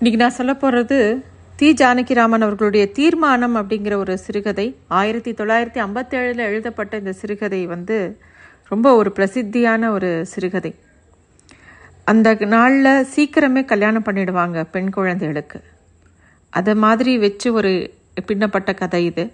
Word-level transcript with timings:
இன்றைக்கி 0.00 0.16
நான் 0.16 0.30
சொல்ல 0.30 0.54
போகிறது 0.54 1.24
தி 1.56 1.72
ஜானகிராமன் 1.72 2.44
அவர்களுடைய 2.46 2.90
தீர்மானம் 2.90 3.56
அப்படிங்கிற 3.56 3.94
ஒரு 3.96 4.18
சிறுகதை. 4.18 4.76
ஆயிரத்தி 4.86 5.32
தொள்ளாயிரத்தி 5.32 5.80
ஐம்பத்தேழில் 5.86 6.36
எழுதப்பட்ட 6.36 6.96
இந்த 6.96 7.12
சிறுகதை 7.12 7.66
வந்து 7.66 8.20
ரொம்ப 8.68 8.94
ஒரு 8.94 9.12
பிரசித்தியான 9.16 9.88
ஒரு 9.88 10.26
சிறுகதை. 10.26 10.74
அந்த 12.04 12.34
நாளில் 12.34 13.06
சீக்கிரமே 13.16 13.64
கல்யாணம் 13.64 14.04
பண்ணிடுவாங்க 14.04 14.64
பெண் 14.70 14.90
குழந்தைகளுக்கு. 14.90 15.62
அதை 16.50 16.74
மாதிரி 16.74 17.18
வச்சு 17.18 17.52
ஒரு 17.52 17.94
பின்னப்பட்ட 18.26 18.74
கதை 18.74 19.04
இது. 19.04 19.32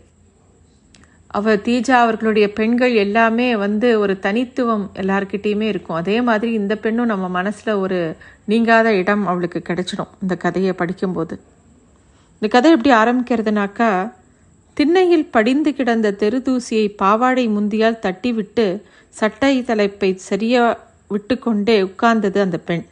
அவ 1.27 1.57
தீஜா 1.57 1.91
அவர்களுடைய 1.91 2.53
பெண்கள் 2.53 2.95
எல்லாமே 2.95 3.57
வந்து 3.57 4.01
ஒரு 4.01 4.19
தனித்துவம் 4.19 4.91
எல்லார்கிட்டேயுமே 4.95 5.61
இருக்கும். 5.61 5.97
அதே 5.97 6.21
மாதிரி 6.21 6.53
இந்த 6.53 6.77
பெண்ணும் 6.77 7.07
நம்ம 7.07 7.29
மனசில் 7.29 7.75
ஒரு 7.75 8.17
நீங்காத 8.45 8.95
இடம் 8.95 9.27
அவளுக்கு 9.27 9.63
கிடைச்சிடும் 9.69 10.09
இந்த 10.23 10.37
கதையை 10.37 10.73
படிக்கும்போது. 10.73 11.41
இந்த 12.39 12.49
கதை 12.49 12.71
எப்படி 12.71 12.95
ஆரம்பிக்கிறதுனாக்கா 12.95 14.13
திண்ணையில் 14.75 15.31
படிந்து 15.31 15.75
கிடந்த 15.75 16.11
தெருதூசியை 16.19 16.97
பாவாடை 16.97 17.49
முந்தியால் 17.49 17.99
தட்டிவிட்டு 18.03 18.83
சட்டை 19.09 19.63
தலைப்பை 19.63 20.17
சரியா 20.17 20.81
விட்டுக்கொண்டே 21.09 21.83
உட்கார்ந்தது 21.83 22.41
அந்த 22.41 22.59
பெண். 22.65 22.87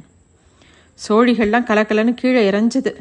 சோழிகள்லாம் 1.08 1.66
கலக்கலன்னு 1.66 2.14
கீழே 2.14 2.50
இறஞ்சுது. 2.50 2.96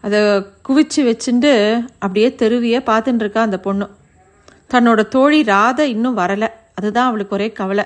அதை 0.00 0.20
குவிச்சு 0.68 0.96
வச்சுட்டு 0.96 1.84
அப்படியே 1.92 2.28
தெருவியே 2.28 2.80
பார்த்துட்டு 2.82 3.14
இருக்கா 3.14 3.42
அந்த 3.42 3.58
பொண்ணு. 3.58 3.88
தன்னோட 4.70 5.08
தோழி 5.08 5.42
ராதை 5.42 5.78
இன்னும் 5.78 6.16
வரலை. 6.16 6.48
அதுதான் 6.74 7.06
அவளுக்கு 7.06 7.34
ஒரே 7.34 7.52
கவலை. 7.52 7.84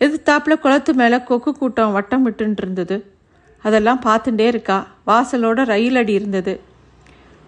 எதிர்த்தாப்புல 0.00 0.54
குளத்து 0.58 0.94
மேலே 0.94 1.18
கொக்கு 1.22 1.50
கூட்டம் 1.54 1.92
வட்டம் 1.92 2.24
விட்டுன்னு 2.26 2.60
இருந்தது. 2.64 2.96
அதெல்லாம் 3.64 4.00
பார்த்துட்டே 4.04 4.46
இருக்கா. 4.52 4.76
வாசலோட 5.06 5.64
ரயில் 5.72 5.96
அடி 5.96 6.12
இருந்தது. 6.12 6.54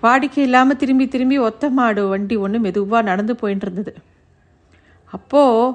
வாடிக்கை 0.02 0.42
இல்லாமல் 0.48 0.76
திரும்பி 0.76 1.08
திரும்பி 1.08 1.36
ஒத்த 1.48 1.68
மாடு 1.68 2.02
வண்டி 2.08 2.36
ஒன்று 2.36 2.58
மெதுவாக 2.60 3.08
நடந்து 3.10 3.34
போயின்னு 3.42 3.64
இருந்தது. 3.66 3.92
அப்போது 5.12 5.74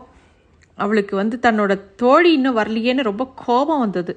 அவளுக்கு 0.77 1.15
வந்து 1.15 1.35
தன்னோட 1.41 1.73
தோழி 1.95 2.31
இன்னும் 2.33 2.57
வரலையேன்னு 2.57 3.09
ரொம்ப 3.11 3.33
கோபம் 3.45 3.79
வந்தது. 3.79 4.13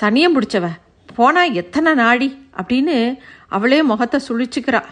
சனியம் 0.00 0.36
பிடிச்சவ 0.36 0.66
போனால் 1.16 1.56
எத்தனை 1.62 1.94
நாடி? 1.94 2.28
அப்படின்னு 2.60 2.96
அவளே 3.48 3.78
முகத்தை 3.82 4.20
சுழிச்சுக்கிறா. 4.28 4.82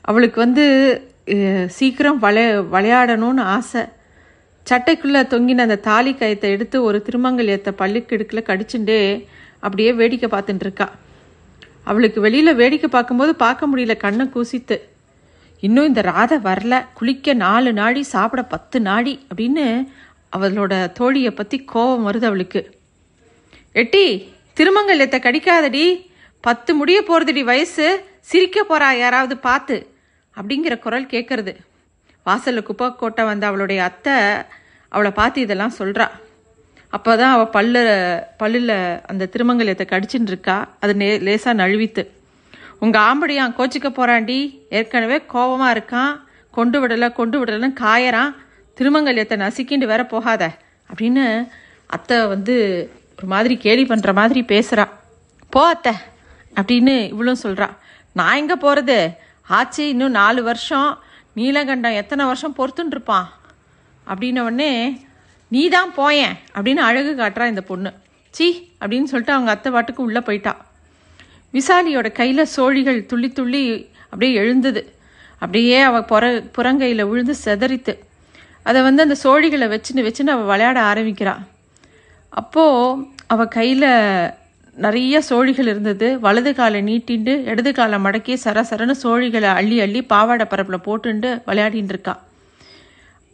அவளுக்கு 0.00 0.38
வந்து 0.40 0.64
சீக்கிரம் 1.78 2.18
விளைய 2.18 2.60
விளையாடணும்னு 2.72 3.42
ஆசை. 3.56 3.82
சட்டைக்குள்ளே 4.66 5.20
தொங்கின 5.32 5.64
அந்த 5.66 5.78
தாலி 5.88 6.12
கயத்தை 6.12 6.48
எடுத்து 6.54 6.76
ஒரு 6.82 6.98
திருமங்கல்யத்தை 7.06 7.72
பள்ளிக்கிடுக்கில் 7.78 8.48
கடிச்சுண்டே 8.48 9.00
அப்படியே 9.60 9.90
வேடிக்கை 9.92 10.28
பார்த்துட்டு 10.30 10.64
இருக்கா. 10.66 10.86
அவளுக்கு 11.84 12.18
வெளியில் 12.20 12.58
வேடிக்கை 12.60 12.88
பார்க்கும்போது 12.90 13.32
பார்க்க 13.44 13.68
முடியல 13.70 13.94
கண்ணை 13.96 14.24
கூசித்து. 14.28 14.76
இன்னும் 15.62 15.88
இந்த 15.90 16.02
ராதை 16.02 16.36
வரல 16.46 16.74
குளிக்க 16.98 17.34
நாலு 17.34 17.70
நாடி 17.72 18.02
சாப்பிட 18.14 18.42
பத்து 18.54 18.78
நாடி 18.80 19.14
அப்படின்னு 19.30 19.66
அவளோட 20.36 20.72
தோழியை 20.98 21.32
பற்றி 21.34 21.58
கோபம் 21.72 22.06
வருது 22.08 22.26
அவளுக்கு. 22.30 22.62
எட்டி 23.74 24.04
திருமங்கல்யத்தை 24.56 25.18
கடிக்காதடி 25.20 25.84
பத்து 26.44 26.70
முடிய 26.74 26.98
போகிறதுடி 27.08 27.42
வயசு 27.50 27.86
சிரிக்க 28.30 28.58
போறா 28.62 28.88
யாராவது 28.98 29.36
பார்த்து 29.48 29.76
அப்படிங்கிற 30.36 30.74
குரல் 30.78 31.12
கேட்கறது 31.12 31.52
வாசலில் 32.26 32.68
குப்பை 32.68 32.86
கொட்ட 32.92 33.20
வந்த 33.30 33.44
அவளுடைய 33.50 33.80
அத்தை 33.90 34.16
அவளை 34.92 35.10
பார்த்து 35.20 35.44
இதெல்லாம் 35.46 35.78
சொல்கிறா 35.80 36.06
அப்போ 36.92 37.10
தான் 37.16 37.34
அவள் 37.34 37.52
பல்லு 37.54 37.82
பல்லில் 38.40 38.74
அந்த 39.10 39.28
திருமங்கலியத்தை 39.34 39.86
கடிச்சுட்டு 39.92 40.30
இருக்கா 40.32 40.56
அது 40.82 40.92
நே 41.02 41.08
லேசாக 41.26 41.60
நழுவித்து 41.60 42.02
உங்கள் 42.84 43.04
ஆம்படியான் 43.08 43.56
கோச்சிக்க 43.58 43.88
போகிறாண்டி 43.90 44.38
ஏற்கனவே 44.78 45.18
கோபமாக 45.32 45.74
இருக்கான். 45.74 46.12
கொண்டு 46.54 46.78
விடலை 46.82 47.08
கொண்டு 47.18 47.36
விடலைன்னு 47.40 47.68
காயறான். 47.82 48.32
திருமங்கல்யத்தை 48.76 49.36
நசுக்கிண்டு 49.42 49.86
வேற 49.92 50.02
போகாத. 50.14 50.42
அப்படின்னு 50.90 51.24
அத்தை 51.90 52.16
வந்து 52.34 52.54
ஒரு 53.18 53.28
மாதிரி 53.34 53.54
கேலி 53.64 53.84
பண்ணுற 53.90 54.12
மாதிரி 54.20 54.40
பேசுகிறா 54.52 54.84
போ 55.52 55.62
அத்தை 55.74 55.94
அப்படின்னு 56.56 56.94
இவளும் 57.14 57.42
சொல்கிறா 57.44 57.68
நான் 58.16 58.38
எங்கே 58.40 58.56
போகிறது 58.64 58.98
ஆச்சு 59.58 59.84
இன்னும் 59.92 60.16
நாலு 60.20 60.40
வருஷம். 60.50 60.90
நீலகண்டம் 61.36 61.94
எத்தனை 61.94 62.24
வருஷம் 62.24 62.56
பொறுத்துன்னு 62.58 62.94
இருப்பான் 62.96 63.28
அப்படின்ன 64.06 64.40
உடனே 64.40 64.72
நீ 65.48 65.68
தான் 65.68 65.94
போயேன் 65.94 66.34
அப்படின்னு 66.54 66.82
அழகு 66.88 67.12
காட்டுறா 67.14 67.46
இந்த 67.46 67.62
பொண்ணு. 67.62 67.92
சி 68.30 68.46
அப்படின்னு 68.80 69.10
சொல்லிட்டு 69.12 69.32
அவங்க 69.32 69.50
அத்தை 69.50 69.72
பாட்டுக்கு 69.72 70.02
உள்ளே 70.02 70.20
போயிட்டா. 70.20 70.52
விசாலியோட 71.52 72.12
கையில் 72.12 72.44
சோழிகள் 72.44 73.06
துள்ளி 73.06 73.30
துள்ளி 73.30 73.90
அப்படியே 74.04 74.32
எழுந்தது. 74.32 74.82
அப்படியே 75.38 75.80
அவள் 75.80 76.04
புற 76.04 76.30
புறங்கையில் 76.56 77.08
விழுந்து 77.08 77.34
செதறித்து. 77.44 77.94
அதை 78.62 78.82
வந்து 78.82 79.02
அந்த 79.02 79.16
சோழிகளை 79.22 79.66
வச்சுன்னு 79.74 80.06
வச்சுன்னு 80.08 80.34
அவள் 80.36 80.50
விளையாட 80.52 80.80
ஆரம்பிக்கிறா. 80.80 81.34
அப்போது 82.28 83.06
அவள் 83.26 83.48
கையில் 83.48 83.88
நிறைய 84.74 85.20
சோழிகள் 85.20 85.66
இருந்தது. 85.66 86.20
வலது 86.20 86.54
காலை 86.54 86.82
நீட்டிண்டு 86.82 87.44
இடது 87.44 87.72
காலை 87.72 87.98
மடக்கி 87.98 88.36
சரசரன்னு 88.44 88.94
சோழிகளை 89.02 89.42
அள்ளி 89.42 89.80
அள்ளி 89.80 90.02
பாவாடை 90.02 90.46
பரப்பில் 90.46 90.84
போட்டுண்டு 90.86 91.42
விளையாடின்னு 91.46 91.84
இருக்கா. 91.84 92.22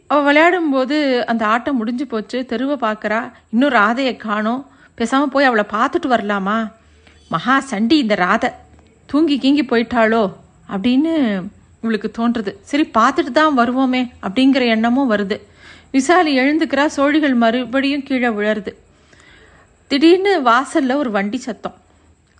அவள் 0.07 0.35
விளையாடும்போது 0.35 1.19
அந்த 1.23 1.45
ஆட்டம் 1.45 1.77
முடிஞ்சு 1.77 2.07
போச்சு. 2.07 2.45
தெருவை 2.45 2.89
பார்க்குறா 2.89 3.31
இன்னும் 3.49 3.69
ராதையை 3.69 4.17
காணும். 4.17 4.65
பேசாமல் 4.95 5.29
போய் 5.29 5.45
அவளை 5.45 5.63
பார்த்துட்டு 5.73 6.09
வரலாமா? 6.09 6.71
மகா 7.29 7.59
சண்டி 7.59 7.97
இந்த 7.97 8.15
ராதை. 8.15 8.53
தூங்கி 9.05 9.37
கீங்கி 9.37 9.65
போயிட்டாளோ? 9.65 10.33
அப்படின்னு 10.69 11.43
இவளுக்கு 11.81 12.11
தோன்றுது. 12.17 12.55
சரி 12.61 12.83
பார்த்துட்டு 12.83 13.31
தான் 13.31 13.57
வருவோமே 13.57 14.11
அப்படிங்கிற 14.23 14.67
எண்ணமும் 14.67 15.11
வருது. 15.11 15.41
விசாலி 15.91 16.39
எழுந்துக்கிறா. 16.39 16.85
சோழிகள் 16.85 17.33
மறுபடியும் 17.33 18.03
கீழே 18.03 18.27
விழருது. 18.27 18.73
திடீர்னு 19.91 20.41
வாசல்ல 20.41 20.95
ஒரு 20.95 21.11
வண்டி 21.11 21.37
சத்தம். 21.37 21.75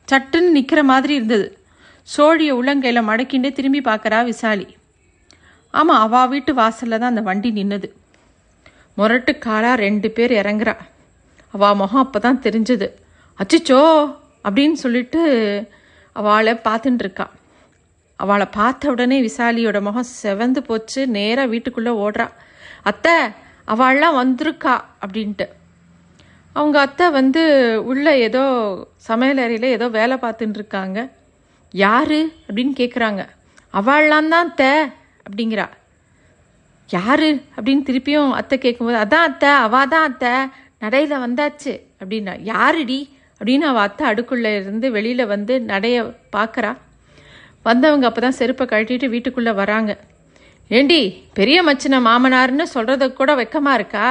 சட்டுன்னு 0.07 0.49
நிற்கிற 0.49 0.83
மாதிரி 0.83 1.13
இருந்தது. 1.13 1.59
சோழியை 2.17 2.53
உள்ளங்கையில் 2.53 3.07
மடக்கிண்டே 3.07 3.51
திரும்பி 3.51 3.81
பார்க்கறா 3.81 4.23
விசாலி. 4.23 4.77
ஆமாம் 5.71 5.99
அவா 5.99 6.25
வீட்டு 6.25 6.53
வாசல்ல 6.53 6.97
தான் 6.97 7.09
அந்த 7.09 7.21
வண்டி 7.21 7.51
நின்னது. 7.51 7.89
முரட்டு 8.95 9.37
காலா 9.37 9.73
ரெண்டு 9.73 10.11
பேர் 10.11 10.31
இறங்குறா. 10.31 10.77
அவா 11.51 11.73
முகம் 11.73 12.01
அப்போ 12.01 12.19
தான் 12.19 12.41
தெரிஞ்சது. 12.41 12.87
அச்சிச்சோ! 13.39 13.81
அப்படின்னு 14.43 14.71
சொல்லிட்டு 14.71 15.21
அவளை 16.13 16.53
பார்த்துட்டு 16.53 16.99
இருக்கா. 16.99 17.29
அவளை 18.15 18.45
பார்த்த 18.45 18.89
உடனே 18.89 19.21
விசாலியோட 19.21 19.81
முகம் 19.81 20.05
செவந்து 20.23 20.59
போச்சு. 20.59 21.07
நேராக 21.07 21.47
வீட்டுக்குள்ளே 21.47 21.91
ஓடுறா. 21.91 22.29
அத்தை 22.83 23.13
அவள்லாம் 23.67 24.17
வந்திருக்கா 24.17 24.79
அப்படின்ட்டு. 25.01 25.47
அவங்க 26.55 26.77
அத்தை 26.85 27.05
வந்து 27.19 27.41
உள்ள 27.91 28.05
ஏதோ 28.27 28.43
சமையல் 29.09 29.41
அறையில் 29.43 29.75
ஏதோ 29.75 29.87
வேலை 29.97 30.15
பார்த்துட்டு 30.23 30.57
இருக்காங்க 30.61 30.99
யாரு? 31.73 32.19
அப்படின்னு 32.47 32.73
கேட்குறாங்க 32.81 33.21
அவள்லாம் 33.73 34.31
தான் 34.33 34.47
அத்தை 34.47 34.71
அப்படிங்கிறா. 35.25 35.67
யாரு? 36.89 37.29
அப்படின்னு 37.55 37.83
திருப்பியும் 37.89 38.31
அத்தை 38.39 38.57
கேட்கும்போது 38.57 38.97
அதான் 39.03 39.27
அத்தை 39.29 39.51
அவா 39.65 39.81
தான் 39.93 40.07
அத்தை 40.09 40.33
நடையில் 40.83 41.23
வந்தாச்சு 41.25 41.73
அப்படின்னா 42.01 42.33
யாருடி? 42.51 42.99
அப்படின்னு 43.41 43.65
அவள் 43.71 43.85
அத்தை 43.87 44.03
அடுக்குள்ளே 44.11 44.51
இருந்து 44.61 44.87
வெளியில் 44.97 45.31
வந்து 45.33 45.53
நடைய 45.71 45.97
பார்க்குறா 46.35 46.71
வந்தவங்க 47.67 48.07
அப்போ 48.09 48.21
தான் 48.21 48.37
செருப்பை 48.39 48.65
கழட்டிட்டு 48.67 49.07
வீட்டுக்குள்ளே 49.13 49.53
வராங்க. 49.61 49.91
ஏண்டி 50.71 50.99
பெரிய 51.37 51.57
மச்சின 51.67 51.99
மாமனார்னு 52.07 52.65
சொல்கிறது 52.75 53.05
கூட 53.13 53.31
வெக்கமாக 53.35 53.77
இருக்கா? 53.79 54.07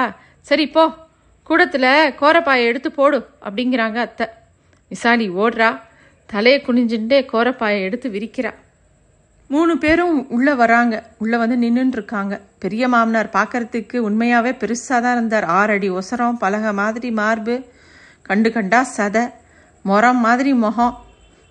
சரி 0.47 0.67
போ. 0.77 0.85
கூடத்தில் 1.49 1.91
கோரப்பாயை 2.21 2.65
எடுத்து 2.71 2.91
போடு 2.99 3.19
அப்படிங்கிறாங்க 3.47 3.99
அத்தை. 4.07 4.27
விசாலி 4.93 5.27
ஓடுறா 5.43 5.71
தலையை 6.31 6.59
குனிஞ்சுட்டே 6.67 7.19
கோரப்பாயை 7.33 7.79
எடுத்து 7.89 8.09
விரிக்கிறா. 8.15 8.53
மூணு 9.55 9.75
பேரும் 9.83 10.17
உள்ளே 10.37 10.55
வராங்க 10.63 10.95
உள்ளே 11.23 11.37
வந்து 11.43 11.57
நின்றுருக்காங்க 11.65 12.35
பெரிய 12.63 12.85
மாமனார் 12.95 13.31
பார்க்கறதுக்கு 13.37 13.97
உண்மையாகவே 14.09 14.53
பெருசாக 14.63 14.99
தான் 15.05 15.17
இருந்தார். 15.17 15.47
ஆறு 15.59 15.73
அடி 15.77 15.89
ஒசரம் 15.99 16.41
பலகை 16.43 16.73
மாதிரி 16.81 17.11
மார்பு 17.21 17.55
கண்டு 18.29 18.51
கண்டா 18.57 18.81
சதை 18.97 19.25
முறம் 19.89 20.23
மாதிரி 20.27 20.51
முகம். 20.65 20.97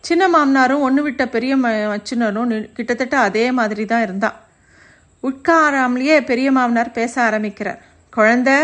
சின்ன 0.07 0.23
மாமனாரும் 0.33 0.83
ஒன்று 0.87 1.01
விட்ட 1.05 1.23
பெரிய 1.35 1.53
மச்சினரும் 1.63 2.51
கிட்டத்தட்ட 2.77 3.15
அதே 3.27 3.45
மாதிரி 3.59 3.85
தான் 3.93 4.05
இருந்தா. 4.07 4.29
உட்காராமலேயே 5.23 6.17
பெரிய 6.31 6.47
மாமனார் 6.57 6.97
பேச 6.99 7.13
ஆரம்பிக்கிறார். 7.29 7.79
குழந்தை 8.17 8.57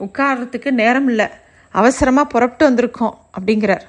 உட்கார்றதுக்கு 0.00 0.70
நேரம் 0.70 1.08
இல்லை. 1.08 1.26
அவசரமாக 1.70 2.28
புறப்பட்டு 2.28 2.70
வந்திருக்கோம் 2.70 3.16
அப்படிங்கிறார். 3.38 3.80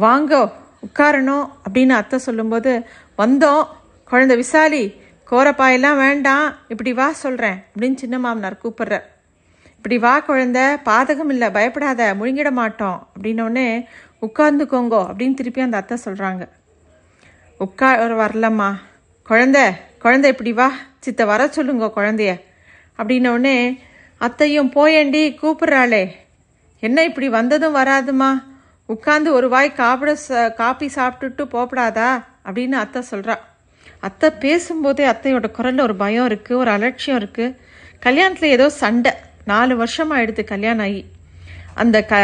வாங்கோ 0.00 0.52
உட்காரணும் 0.86 1.48
அப்படின்னு 1.64 1.88
அத்தை 1.88 2.18
சொல்லும்போது 2.18 2.86
வந்தோம். 3.18 3.66
குழந்தை 4.04 4.36
விசாலி 4.36 5.00
கோரப்பாயெல்லாம் 5.30 5.96
வேண்டாம். 5.96 6.54
இப்படி 6.68 6.92
வா 6.92 7.12
சொல்கிறேன் 7.12 7.64
அப்படின்னு 7.74 7.94
சின்ன 7.94 8.18
மாமனார் 8.18 8.60
கூப்பிட்ற 8.62 9.00
இப்படி 9.76 9.98
வா 9.98 10.24
குழந்த. 10.28 10.80
பாதகம் 10.84 11.28
இல்லை. 11.28 11.50
பயப்படாத. 11.50 12.14
முழுங்கிட 12.20 12.50
மாட்டோம். 12.50 13.08
அப்படின்னோடனே 13.14 13.84
உட்கார்ந்துக்கோங்கோ. 14.20 15.00
அப்படின்னு 15.10 15.34
திருப்பி 15.34 15.60
அந்த 15.60 15.76
அத்தை 15.76 15.98
சொல்கிறாங்க 16.04 16.48
உட்கார் 17.58 18.12
வரலம்மா. 18.12 18.74
குழந்த 19.28 19.70
குழந்த 20.02 20.24
இப்படி 20.24 20.52
வா. 20.52 20.72
சித்த 21.00 21.24
வர 21.24 21.48
சொல்லுங்க 21.48 21.92
குழந்தைய. 21.96 22.40
அப்படின்னோடனே 22.96 23.78
அத்தையும் 24.20 24.72
போயேண்டி 24.72 25.36
கூப்பிட்றாளே. 25.42 26.10
என்ன 26.80 27.04
இப்படி 27.04 27.28
வந்ததும் 27.28 27.74
வராதுமா? 27.74 28.42
உட்காந்து 28.88 29.28
ஒரு 29.28 29.48
வாய் 29.48 29.72
காப்பிட 29.76 30.16
ச- 30.28 30.54
காப்பி 30.54 30.86
சாப்பிட்டுட்டு 30.86 31.44
போப்படாதா? 31.52 32.24
அப்படின்னு 32.44 32.70
அத்தை 32.70 33.02
சொல்கிறா 33.10 33.36
அத்தை 34.00 34.30
பேசும்போதே 34.30 35.06
அத்தையோட 35.06 35.50
குரலில் 35.50 35.80
ஒரு 35.80 35.96
பயம் 35.96 36.28
இருக்குது 36.28 36.52
ஒரு 36.52 36.70
அலட்சியம் 36.70 37.18
இருக்குது 37.18 37.56
கல்யாணத்தில் 38.02 38.44
ஏதோ 38.44 38.68
சண்டை. 38.68 39.12
நாலு 39.44 39.76
வருஷம் 39.76 40.12
ஆயிடுது 40.12 40.44
கல்யாணம் 40.44 40.84
ஆகி. 40.84 41.04
அந்த 41.74 42.04
க 42.04 42.16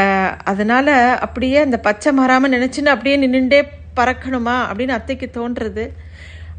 அதனால் 0.44 1.19
அப்படியே 1.19 1.58
அந்த 1.58 1.78
பச்சை 1.78 2.12
மாறாமல் 2.12 2.50
நினச்சின்னு 2.50 2.87
அப்படியே 2.87 3.16
நின்றுண்டே 3.16 3.62
பறக்கணுமா? 3.96 4.66
அப்படின்னு 4.72 4.90
அத்தைக்கு 4.90 5.31
தோன்றுறது. 5.32 5.88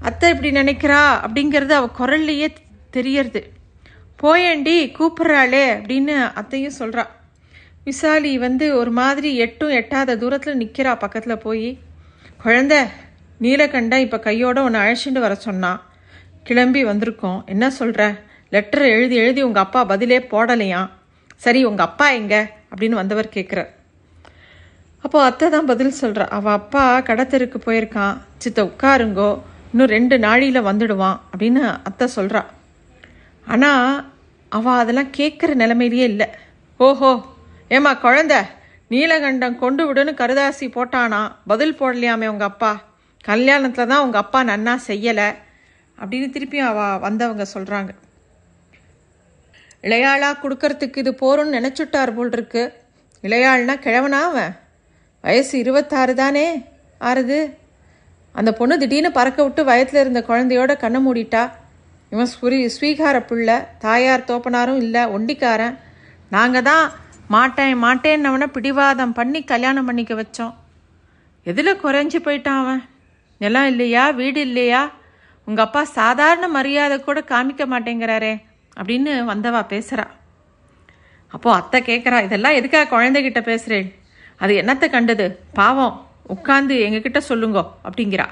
அத்தை 0.02 0.30
இப்படி 0.30 0.52
நினைக்கிறா 0.52 1.02
அப்படிங்கிறது 1.28 1.70
அவள் 1.70 1.96
குரல்லையே 2.00 2.48
தெரியறது. 2.90 3.56
போயேண்டி 4.22 4.76
கூப்பிட்றாளே 4.98 5.66
அப்படின்னு 5.78 6.34
அத்தையும் 6.34 6.78
சொல்கிறா 6.80 7.04
விசாலி 7.84 8.38
வந்து 8.38 8.76
ஒரு 8.76 8.92
மாதிரி 8.92 9.36
எட்டும் 9.36 9.70
எட்டாத 9.70 10.16
தூரத்தில் 10.18 10.58
நிற்கிறா 10.60 11.00
பக்கத்தில் 11.00 11.38
போய். 11.38 11.80
குழந்த 12.44 12.76
நீலகண்டா 13.42 13.98
இப்போ 13.98 14.20
கையோட 14.20 14.64
ஒன்று 14.64 14.80
அழைச்சிட்டு 14.80 15.20
வர 15.20 15.36
சொன்னான் 15.36 15.80
கிளம்பி 16.44 16.86
வந்திருக்கோம். 16.86 17.46
என்ன 17.46 17.70
சொல்கிற 17.70 18.02
லெட்டர் 18.50 18.86
எழுதி 18.86 19.16
எழுதி 19.16 19.42
உங்கள் 19.42 19.64
அப்பா 19.64 19.84
பதிலே 19.84 20.20
போடலையாம் 20.20 20.90
சரி 21.36 21.66
உங்கள் 21.66 21.86
அப்பா 21.86 22.10
எங்க? 22.10 22.36
அப்படின்னு 22.72 23.02
வந்தவர் 23.02 23.34
கேட்குறார் 23.34 23.72
அப்போ 25.04 25.24
அத்தை 25.24 25.50
தான் 25.50 25.66
பதில் 25.66 26.00
சொல்கிறா 26.02 26.28
அவள் 26.28 26.54
அப்பா 26.54 27.02
கடத்தருக்கு 27.02 27.58
போயிருக்கான். 27.66 28.18
சித்த 28.38 28.64
உட்காருங்கோ. 28.64 29.40
இன்னும் 29.72 29.94
ரெண்டு 29.98 30.20
நாழியில் 30.20 30.68
வந்துடுவான் 30.70 31.18
அப்படின்னு 31.32 31.64
அத்தை 31.84 32.08
சொல்கிறா 32.16 32.42
ஆனால் 33.48 34.12
அவள் 34.50 34.80
அதெல்லாம் 34.82 35.14
கேட்குற 35.18 35.54
நிலைமையிலேயே 35.54 36.04
இல்லை. 36.04 36.28
ஓஹோ 36.78 37.12
ஏம்மா 37.68 37.92
குழந்த? 37.94 38.36
நீலகண்டம் 38.90 39.60
கொண்டு 39.60 39.84
விடுன்னு 39.88 40.14
கருதாசி 40.22 40.66
போட்டானா? 40.76 41.32
பதில் 41.48 41.78
போடலையாமே 41.80 42.28
உங்கள் 42.28 42.48
அப்பா. 42.48 42.72
கல்யாணத்தில் 43.26 43.90
தான் 43.92 44.04
உங்கள் 44.06 44.22
அப்பா 44.22 44.44
நன்னா 44.44 44.74
செய்யலை. 44.88 45.30
அப்படின்னு 45.98 46.28
திருப்பியும் 46.36 46.70
அவள் 46.72 47.00
வந்தவங்க 47.00 47.46
சொல்கிறாங்க 47.54 47.92
இளையாளா 49.84 50.30
கொடுக்கறதுக்கு 50.44 50.98
இது 50.98 51.12
போகிறோன்னு 51.12 51.58
நினச்சுட்டார் 51.58 52.16
போல் 52.16 52.32
இருக்கு 52.32 52.64
இளையாள்னா 53.24 53.76
கிழவனா 53.86 54.20
அவன்? 54.30 54.54
வயசு 55.22 55.54
இருபத்தாறு 55.60 56.14
தானே? 56.16 56.46
ஆறுது. 57.02 57.40
அந்த 58.32 58.54
பொண்ணு 58.54 58.78
திடீர்னு 58.80 59.12
பறக்க 59.12 59.44
விட்டு 59.44 59.64
வயத்தில் 59.64 60.00
இருந்த 60.00 60.22
குழந்தையோட 60.28 60.78
கண்ணை 60.78 61.00
மூடிட்டா. 61.06 61.44
இவன் 62.12 62.30
ஸ்வீ 62.34 62.58
ஸ்வீகார 62.76 63.18
பிள்ளை 63.30 63.58
தாயார் 63.86 64.28
தோப்பனாரும் 64.30 64.82
இல்லை 64.84 65.04
ஒண்டிக்காரன். 65.16 65.76
நாங்கள் 66.36 66.66
தான் 66.70 66.86
மாட்டேன் 67.36 67.76
மாட்டேன்னவனை 67.84 68.48
பிடிவாதம் 68.56 69.16
பண்ணி 69.18 69.40
கல்யாணம் 69.44 69.88
பண்ணிக்க 69.90 70.14
வச்சோம். 70.16 70.54
எதில் 71.46 71.82
குறைஞ்சி 71.84 72.20
போயிட்டான் 72.26 72.62
அவன்? 72.62 72.82
நிலம் 73.42 73.68
இல்லையா 73.72 74.04
வீடு 74.20 74.42
இல்லையா? 74.42 74.82
உங்கள் 75.48 75.66
அப்பா 75.66 75.82
சாதாரண 75.98 76.46
மரியாதை 76.48 76.96
கூட 77.00 77.20
காமிக்க 77.32 77.66
மாட்டேங்கிறாரே 77.74 78.34
அப்படின்னு 78.78 79.12
வந்தவா 79.32 79.62
பேசுகிறா 79.74 80.06
அப்போ 81.32 81.50
அத்தை 81.54 81.80
கேட்குறா 81.82 82.18
இதெல்லாம் 82.26 82.58
எதுக்காக 82.60 82.90
குழந்தைகிட்ட 82.94 83.40
பேசுகிறேன் 83.42 83.88
அது 84.38 84.54
என்னத்தை 84.62 84.88
கண்டது? 84.90 85.26
பாவம் 85.54 85.96
உட்காந்து 86.36 86.76
எங்ககிட்ட 86.86 87.20
சொல்லுங்கோ 87.30 87.64
அப்படிங்கிறா. 87.86 88.28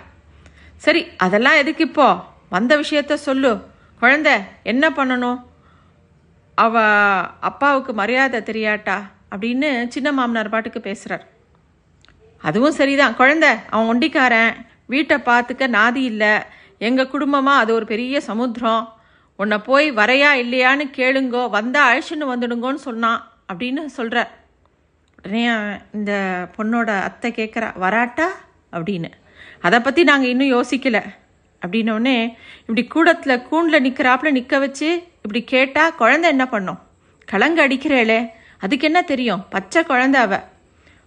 சரி 0.77 1.01
அதெல்லாம் 1.17 1.59
எதுக்கு 1.61 1.83
இப்போ? 1.89 2.07
வந்த 2.55 2.73
விஷயத்த 2.77 3.13
சொல்லு. 3.27 3.51
குழந்த 4.01 4.29
என்ன 4.63 4.85
பண்ணணும்? 4.89 5.39
அவ 6.55 6.79
அப்பாவுக்கு 7.49 7.93
மரியாதை 7.93 8.39
தெரியாட்டா? 8.41 8.97
அப்படின்னு 9.31 9.69
சின்ன 9.87 10.11
மாமனார் 10.11 10.53
பாட்டுக்கு 10.53 10.81
பேசுகிறார் 10.81 11.25
அதுவும் 12.41 12.77
சரிதான். 12.79 13.15
குழந்தை 13.15 13.49
அவன் 13.69 13.87
ஒண்டிக்காரன். 13.89 14.51
வீட்டை 14.85 15.17
பார்த்துக்க 15.17 15.63
நாதி 15.77 16.03
இல்லை. 16.11 16.33
எங்கள் 16.79 17.11
குடும்பமாக 17.13 17.61
அது 17.61 17.71
ஒரு 17.73 17.85
பெரிய 17.85 18.21
சமுத்திரம். 18.29 18.83
உன்னை 19.39 19.57
போய் 19.57 19.87
வரையா 19.91 20.31
இல்லையான்னு 20.43 20.85
கேளுங்கோ. 20.99 21.43
வந்தால் 21.49 21.89
அழைச்சின்னு 21.89 22.31
வந்துடுங்கோன்னு 22.33 22.81
சொன்னான் 22.87 23.21
அப்படின்னு 23.53 23.85
சொல்கிறார் 23.97 24.31
உடனே 25.17 25.45
இந்த 25.93 26.13
பொண்ணோட 26.57 26.89
அத்தை 27.07 27.31
கேட்குறா 27.31 27.69
வராட்டா? 27.85 28.27
அப்படின்னு. 28.71 29.09
அதை 29.61 29.79
பற்றி 29.79 30.03
நாங்கள் 30.03 30.33
இன்னும் 30.33 30.53
யோசிக்கல. 30.57 30.97
அப்படின்னோடனே 31.61 32.33
இப்படி 32.59 32.83
கூடத்தில் 32.85 33.41
கூண்டில் 33.41 33.83
நிற்கிறாப்புல 33.83 34.31
நிற்க 34.31 34.59
வச்சு 34.59 35.03
இப்படி 35.15 35.43
கேட்டால் 35.43 35.95
குழந்தை 35.95 36.29
என்ன 36.29 36.47
பண்ணும்? 36.47 36.79
கலங்க 37.25 37.67
அடிக்கிறேளே. 37.67 38.29
அதுக்கு 38.59 38.85
என்ன 38.85 39.01
தெரியும்? 39.01 39.45
பச்சை 39.49 39.83
குழந்தை 39.83 40.21
அவ. 40.21 40.43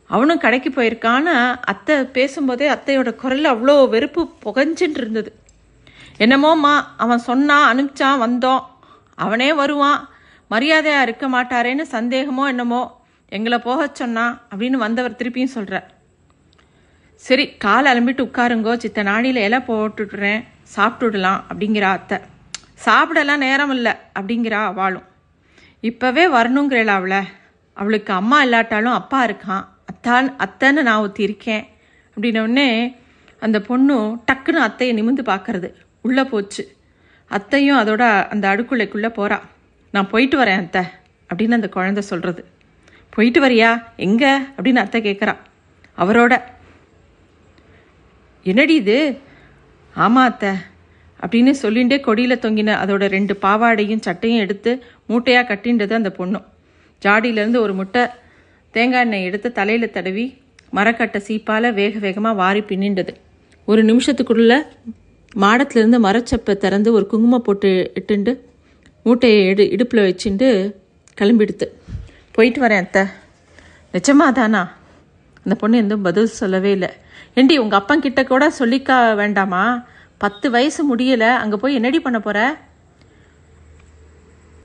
அவனும் 0.06 0.38
கடைக்கு 0.38 0.70
போயிருக்கான்னு 0.70 1.56
அத்தை 1.60 2.04
பேசும்போதே 2.04 2.68
அத்தையோட 2.68 3.14
குரலில் 3.14 3.52
அவ்வளோ 3.54 3.88
வெறுப்பு 3.88 4.32
புகஞ்சுட்டு 4.44 4.98
இருந்தது. 4.98 5.32
என்னமோம்மா 6.18 6.84
அவன் 6.96 7.18
சொன்னான் 7.18 7.66
அனுப்பிச்சான் 7.72 8.22
வந்தோம். 8.22 8.64
அவனே 9.14 9.52
வருவான். 9.52 10.08
மரியாதையாக 10.48 11.02
இருக்க 11.02 11.28
மாட்டாரேன்னு 11.28 11.84
சந்தேகமோ 11.92 12.46
என்னமோ 12.46 12.96
எங்களை 13.28 13.58
போகச் 13.58 13.94
சொன்னான் 13.94 14.42
அப்படின்னு 14.50 14.76
வந்தவர் 14.76 15.18
திருப்பியும் 15.18 15.54
சொல்கிறார் 15.56 15.97
சரி 17.26 17.56
கால் 17.56 17.86
அலம்பிட்டு 17.86 18.24
உட்காருங்கோ 18.26 18.76
சித்த 18.76 19.02
நாடியில் 19.02 19.44
இலை 19.46 19.58
போட்டுடுறேன் 19.58 20.44
சாப்பிட்டுடலாம் 20.76 21.40
அப்படிங்கிறா 21.52 21.88
அத்தை. 21.96 22.18
சாப்பிடலாம் 22.74 23.38
நேரம் 23.38 23.70
இல்லை 23.70 23.92
அப்படிங்கிறா 24.20 24.62
அவளும். 24.64 25.02
இப்போவே 25.82 26.24
வரணுங்கிறேளா 26.36 26.94
அவளை. 27.00 27.20
அவளுக்கு 27.74 28.12
அம்மா 28.12 28.44
இல்லாட்டாலும் 28.44 28.92
அப்பா 28.92 29.26
இருக்கான். 29.26 29.64
அத்தான் 29.86 30.36
அத்தைன்னு 30.38 30.82
நான் 30.82 31.00
ஒருத்தி 31.00 31.22
இருக்கேன் 31.22 31.68
அப்படின்ன 32.16 32.62
அந்த 33.38 33.60
பொண்ணு 33.60 33.96
டக்குன்னு 34.32 34.62
அத்தையை 34.68 34.92
நிமிந்து 34.98 35.22
பார்க்கறது. 35.24 35.74
உள்ளே 36.02 36.24
போச்சு. 36.24 36.76
அத்தையும் 37.28 37.78
அதோட 37.78 38.28
அந்த 38.28 38.48
அடுக்குள்ளைக்குள்ளே 38.48 39.10
போகிறா 39.18 39.40
நான் 39.90 40.08
போயிட்டு 40.08 40.38
வரேன் 40.38 40.58
அத்தை 40.58 40.82
அப்படின்னு 41.34 41.52
அந்த 41.52 41.68
குழந்தை 41.68 42.02
சொல்கிறது 42.02 42.44
போயிட்டு 43.10 43.40
வரியா? 43.40 43.82
எங்கே? 43.96 44.36
அப்படின்னு 44.36 44.76
அத்தை 44.76 45.02
கேட்குறா. 45.02 45.36
அவரோட 45.98 46.42
என்னடி 48.50 48.74
இது? 48.74 48.98
ஆமா 49.96 50.22
அத்தை. 50.28 50.50
அப்படின்னு 51.20 51.52
சொல்லிண்டே 51.62 51.96
கொடியில் 52.00 52.42
தொங்கின 52.42 52.74
அதோட 52.82 53.04
ரெண்டு 53.06 53.34
பாவாடையும் 53.42 54.04
சட்டையும் 54.06 54.42
எடுத்து 54.44 54.70
மூட்டையாக 55.08 55.48
கட்டின்றது 55.50 55.94
அந்த 56.00 56.10
பொண்ணும் 56.18 56.44
ஜாடியிலேருந்து 57.02 57.56
ஒரு 57.56 57.74
முட்டை 57.74 58.02
தேங்காய் 58.74 59.00
எண்ணெய் 59.00 59.24
எடுத்து 59.24 59.48
தலையில் 59.52 59.94
தடவி 59.96 60.24
மரக்கட்டை 60.70 61.20
சீப்பால் 61.28 61.74
வேக 61.74 61.98
வேகமாக 61.98 62.36
வாரி 62.36 62.60
பின்னின்றது. 62.60 63.12
ஒரு 63.68 63.82
நிமிஷத்துக்குள்ள 63.84 64.54
மாடத்துலேருந்து 65.36 65.98
மரச்சப்பை 66.06 66.54
திறந்து 66.56 66.92
ஒரு 66.92 67.06
குங்குமம் 67.06 67.42
போட்டு 67.42 67.70
இட்டுண்டு 68.00 68.32
மூட்டையை 69.06 69.40
எடு 69.50 69.64
இடுப்பில் 69.70 70.06
வச்சுட்டு 70.08 70.48
கிளம்பிடுத்து. 71.18 71.66
போயிட்டு 72.32 72.60
வரேன் 72.64 72.84
அத்தை. 72.84 73.04
நிஜமா 73.94 74.26
தானா 74.32 74.62
அந்த 75.38 75.54
பொண்ணு 75.54 75.76
எதுவும் 75.76 76.02
பதில் 76.02 76.26
சொல்லவே 76.26 76.70
இல்லை. 76.70 76.88
ஏண்டி 77.34 77.58
உங்கள் 77.58 77.78
அப்பன் 77.78 78.00
கிட்ட 78.00 78.24
கூட 78.24 78.52
சொல்லிக்க 78.58 79.14
வேண்டாமா? 79.14 79.82
பத்து 80.18 80.50
வயசு 80.50 80.96
முடியலை 80.96 81.34
அங்கே 81.36 81.56
போய் 81.56 81.74
என்னடி 81.74 82.00
பண்ண 82.00 82.20
போகிற 82.20 82.58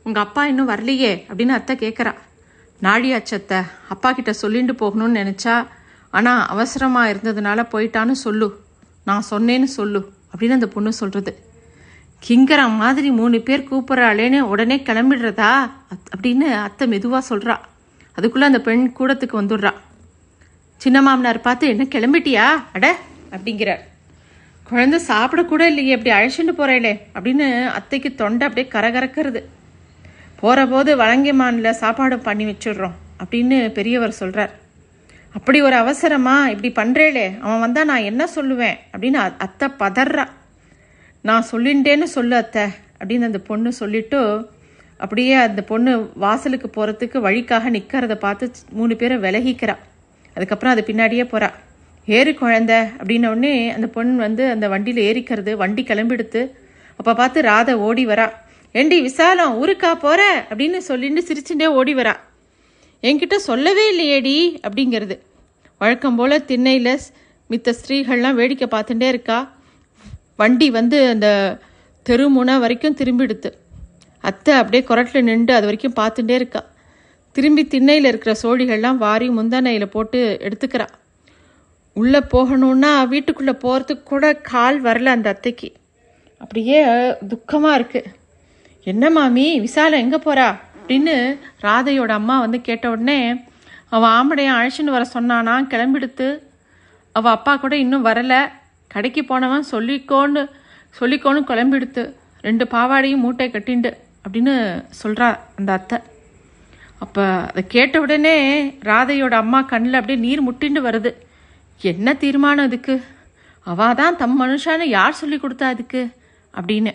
உங்கள் 0.03 0.23
அப்பா 0.23 0.45
இன்னும் 0.47 0.69
வரலையே 0.69 1.23
அப்படின்னு 1.29 1.47
அத்தை 1.47 1.75
கேட்குறா 1.75 2.13
நாழியாச்சத்தை 2.81 3.65
அப்பா 3.89 4.11
கிட்ட 4.11 4.33
சொல்லிட்டு 4.33 4.73
போகணும்னு 4.73 5.19
நினச்சா 5.21 5.67
ஆனால் 6.09 6.45
அவசரமாக 6.47 7.13
இருந்ததுனால 7.13 7.67
போயிட்டான்னு 7.71 8.11
சொல்லு. 8.11 8.59
நான் 9.05 9.23
சொன்னேன்னு 9.31 9.63
சொல்லு 9.63 10.11
அப்படின்னு 10.37 10.51
அந்த 10.51 10.67
பொண்ணு 10.67 10.93
சொல்கிறது 10.93 11.37
கிங்கரம் 12.27 12.75
மாதிரி 12.75 13.11
மூணு 13.11 13.41
பேர் 13.41 13.67
கூப்பிட்றாளேன்னு 13.71 14.39
உடனே 14.39 14.83
கிளம்பிடுறதா? 14.85 15.69
அத்- 15.89 16.11
அப்படின்னு 16.17 16.53
அத்தை 16.63 16.87
மெதுவாக 16.87 17.35
சொல்கிறா 17.35 17.57
அதுக்குள்ளே 18.15 18.45
அந்த 18.47 18.61
பெண் 18.61 18.93
கூடத்துக்கு 18.99 19.41
வந்துடுறா. 19.41 19.73
சின்ன 20.83 21.01
மாமனார் 21.01 21.45
பார்த்து 21.45 21.65
என்ன 21.73 21.83
கிளம்பிட்டியா? 21.93 22.45
அட 22.75 22.85
அப்படிங்கிறார். 23.33 23.83
குழந்தை 24.69 24.97
சாப்பிடக்கூட 25.07 25.61
இல்லையே 25.71 25.93
இப்படி 25.97 26.11
அழைச்சிட்டு 26.15 26.53
போகிறேளே 26.57 26.91
அப்படின்னு 27.15 27.45
அத்தைக்கு 27.77 28.09
தொண்டை 28.21 28.47
அப்படியே 28.47 28.67
கரகரக்கிறது. 28.73 29.41
போகிற 30.39 30.65
போது 30.67 30.91
வழங்கிமானில் 31.01 31.77
சாப்பாடு 31.81 32.15
பண்ணி 32.19 32.45
வச்சிடுறோம் 32.45 32.97
அப்படின்னு 33.21 33.57
பெரியவர் 33.77 34.17
சொல்கிறார் 34.19 34.53
அப்படி 35.37 35.61
ஒரு 35.61 35.75
அவசரமா 35.75 36.35
இப்படி 36.53 36.71
பண்ணுறேளே 36.79 37.25
அவன் 37.39 37.63
வந்தால் 37.65 37.89
நான் 37.91 38.07
என்ன 38.11 38.27
சொல்லுவேன்? 38.35 38.77
அப்படின்னு 38.93 39.21
அத்தை 39.45 39.69
பதறா. 39.83 40.25
நான் 41.21 41.49
சொல்லிண்டேன்னு 41.51 42.09
சொல்லு 42.17 42.35
அத்தை 42.35 42.65
அப்படின்னு 42.99 43.29
அந்த 43.29 43.41
பொண்ணு 43.49 43.71
சொல்லிட்டு 43.73 44.21
அப்படியே 44.97 45.33
அந்த 45.47 45.63
பொண்ணு 45.63 45.93
வாசலுக்கு 46.25 46.69
போகிறதுக்கு 46.75 47.19
வழிக்காக 47.27 47.71
நிற்கிறத 47.77 48.15
பார்த்து 48.15 48.51
மூணு 48.79 48.95
பேரை 48.95 49.17
விலகிக்கிறான் 49.17 49.81
அதுக்கப்புறம் 50.35 50.73
அது 50.75 50.83
பின்னாடியே 50.87 51.25
போகிறா 51.33 51.49
ஏறு 52.07 52.31
குழந்த 52.31 52.73
அப்படின்னோடனே 52.99 53.73
அந்த 53.73 53.87
பொண்ணு 53.87 54.15
வந்து 54.15 54.49
அந்த 54.49 54.67
வண்டியில் 54.67 55.03
ஏறிக்கிறது 55.03 55.51
வண்டி 55.55 55.83
கிளம்பிடுத்து 55.83 56.41
அப்போ 56.95 57.13
பார்த்து 57.13 57.41
ராதை 57.41 57.73
ஓடி 57.73 58.05
வரா. 58.05 58.31
ஏண்டி 58.71 59.01
விசாலம் 59.01 59.55
ஊருக்கா 59.61 59.91
போகிற 59.95 60.45
அப்படின்னு 60.49 60.77
சொல்லிட்டு 60.77 61.21
சிரிச்சுட்டே 61.29 61.65
ஓடி 61.65 61.95
வரா. 61.95 62.13
என்கிட்ட 63.03 63.35
சொல்லவே 63.35 63.85
இல்லையேடி 63.93 64.35
அப்படிங்கிறது. 64.67 65.19
வழக்கம் 65.77 66.15
போல் 66.15 66.45
திண்ணையில் 66.45 66.99
மித்த 67.49 67.73
ஸ்திரீகள்லாம் 67.79 68.33
வேடிக்கை 68.33 68.67
பார்த்துட்டே 68.71 69.07
இருக்கா. 69.07 69.53
வண்டி 70.35 70.69
வந்து 70.71 71.07
அந்த 71.07 71.57
தெருமுனை 72.09 72.59
வரைக்கும் 72.59 72.95
திரும்பிடுத்து. 72.95 73.51
அத்தை 74.19 74.53
அப்படியே 74.53 74.83
குரட்டில் 74.87 75.27
நின்று 75.29 75.53
அது 75.53 75.65
வரைக்கும் 75.65 75.97
பார்த்துட்டே 75.99 76.29
இருக்கா. 76.29 76.61
திரும்பி 77.35 77.63
திண்ணையில் 77.73 78.07
இருக்கிற 78.09 78.31
சோழிகள்லாம் 78.41 78.99
வாரி 79.05 79.27
முந்தானையில் 79.37 79.93
போட்டு 79.95 80.19
எடுத்துக்கிறா. 80.47 80.87
உள்ளே 81.99 82.19
போகணுன்னா 82.33 82.91
வீட்டுக்குள்ளே 83.13 83.53
போகிறதுக்கு 83.63 84.03
கூட 84.11 84.25
கால் 84.51 84.77
வரல 84.87 85.13
அந்த 85.15 85.29
அத்தைக்கு. 85.33 85.69
அப்படியே 86.41 86.79
துக்கமாக 87.31 87.77
இருக்குது 87.79 88.11
என்ன 88.91 89.09
மாமி 89.17 89.45
விசாலம் 89.65 90.03
எங்கே 90.03 90.19
போகிறா 90.25 90.47
அப்படின்னு 90.77 91.15
ராதையோட 91.65 92.11
அம்மா 92.19 92.35
வந்து 92.45 92.59
கேட்ட 92.67 92.85
உடனே 92.95 93.19
அவள் 93.95 94.13
ஆம்படையன் 94.17 94.57
அழைச்சின்னு 94.59 94.95
வர 94.95 95.03
சொன்னானா? 95.15 95.55
கிளம்பிடுத்து. 95.73 96.27
அவள் 97.17 97.35
அப்பா 97.37 97.53
கூட 97.55 97.73
இன்னும் 97.83 98.07
வரலை. 98.09 98.41
கடைக்கு 98.93 99.21
போனவன் 99.25 99.69
சொல்லிக்கோன்னு 99.71 100.43
சொல்லிக்கோன்னு 100.99 101.41
கிளம்பிடுத்து. 101.51 102.03
ரெண்டு 102.47 102.65
பாவாடையும் 102.73 103.23
மூட்டை 103.25 103.47
கட்டிண்டு 103.49 103.91
அப்படின்னு 104.23 104.55
சொல்கிறா 105.03 105.29
அந்த 105.59 105.71
அத்தை. 105.77 105.99
அப்போ 107.03 107.23
அதை 107.49 107.67
கேட்ட 107.67 108.01
உடனே 108.01 108.35
ராதையோட 108.81 109.33
அம்மா 109.33 109.61
கண்ணில் 109.61 109.93
அப்படியே 109.93 110.19
நீர் 110.19 110.51
முட்டிண்டு 110.51 110.85
வருது. 110.85 111.13
என்ன 111.81 112.13
தீர்மானம் 112.13 112.65
அதுக்கு 112.65 113.03
அவள் 113.63 113.95
தான் 113.95 114.17
தம் 114.17 114.41
மனுஷான்னு 114.41 114.83
யார் 114.83 115.13
சொல்லி 115.13 115.37
கொடுத்தா 115.37 115.63
அதுக்கு 115.63 116.09
அப்படின்னு. 116.53 116.93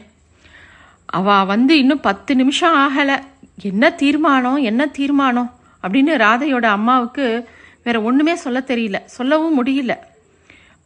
அவள் 1.06 1.44
வந்து 1.44 1.78
இன்னும் 1.78 2.00
பத்து 2.00 2.36
நிமிஷம் 2.36 2.76
ஆகலை. 2.76 3.22
என்ன 3.62 3.90
தீர்மானம்? 3.90 4.56
என்ன 4.56 4.86
தீர்மானம்? 4.86 5.50
அப்படின்னு 5.82 6.12
ராதையோட 6.24 6.64
அம்மாவுக்கு 6.64 7.48
வேற 7.84 8.02
ஒன்றுமே 8.02 8.34
சொல்ல 8.34 8.62
தெரியல. 8.66 9.04
சொல்லவும் 9.04 9.64
முடியல. 9.64 9.96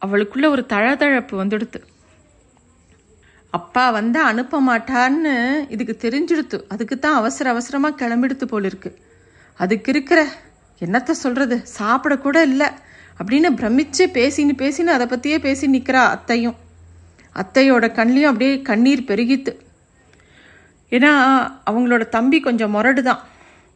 அவளுக்குள்ள 0.05 0.45
ஒரு 0.49 0.65
தழதழப்பு 0.69 1.35
வந்துடுத்து. 1.43 1.81
அப்பா 3.49 3.89
வந்து 3.89 4.19
அனுப்ப 4.19 4.61
மாட்டான்னு 4.61 5.65
இதுக்கு 5.69 5.95
தெரிஞ்சிடுத்து. 6.01 6.63
அதுக்கு 6.69 6.99
தான் 6.99 7.13
அவசர 7.13 7.49
அவசரமாக 7.49 7.97
கிளம்பிடுத்து 7.97 8.45
போலிருக்கு. 8.45 9.11
அதுக்கு 9.59 9.91
இருக்கிற 9.91 10.19
என்னத்த 10.81 11.11
சொல்கிறது 11.11 11.55
சாப்பிடக்கூட 11.79 12.37
இல்லை. 12.51 12.69
அப்படின்னு 13.19 13.49
பிரமிச்சு 13.59 14.03
பேசின்னு 14.17 14.53
பேசின்னு 14.61 14.95
அதை 14.95 15.05
பற்றியே 15.07 15.39
பேசி 15.39 15.67
நிற்கிறா 15.67 16.03
அத்தையும். 16.15 16.57
அத்தையோட 17.41 17.85
கண்லேயும் 17.99 18.31
அப்படியே 18.31 18.61
கண்ணீர் 18.61 19.07
பெருகித்து 19.09 19.51
ஏன்னா 20.91 21.11
அவங்களோட 21.69 22.03
தம்பி 22.09 22.39
கொஞ்சம் 22.39 22.73
முரடு 22.75 23.01
தான் 23.01 23.21